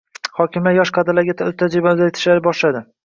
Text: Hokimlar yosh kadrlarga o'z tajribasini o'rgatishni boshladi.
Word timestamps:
Hokimlar 0.37 0.73
yosh 0.77 0.91
kadrlarga 0.95 1.35
o'z 1.49 1.53
tajribasini 1.63 1.93
o'rgatishni 2.07 2.39
boshladi. 2.49 2.83